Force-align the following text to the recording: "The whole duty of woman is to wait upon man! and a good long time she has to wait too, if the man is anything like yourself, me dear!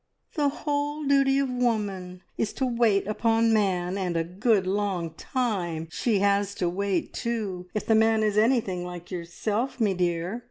"The 0.33 0.49
whole 0.49 1.03
duty 1.05 1.37
of 1.37 1.47
woman 1.51 2.23
is 2.35 2.53
to 2.53 2.65
wait 2.65 3.05
upon 3.07 3.53
man! 3.53 3.99
and 3.99 4.17
a 4.17 4.23
good 4.23 4.65
long 4.65 5.11
time 5.11 5.89
she 5.91 6.21
has 6.21 6.55
to 6.55 6.67
wait 6.67 7.13
too, 7.13 7.67
if 7.75 7.85
the 7.85 7.93
man 7.93 8.23
is 8.23 8.35
anything 8.35 8.83
like 8.83 9.11
yourself, 9.11 9.79
me 9.79 9.93
dear! 9.93 10.39